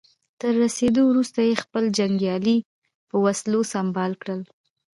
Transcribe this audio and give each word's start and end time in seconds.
تر 0.39 0.53
رسېدو 0.63 1.01
وروسته 1.07 1.39
يې 1.49 1.55
خپل 1.63 1.83
جنګيالي 1.97 2.57
په 3.09 3.15
وسلو 3.25 3.61
سمبال 3.73 4.11
کړل. 4.21 4.41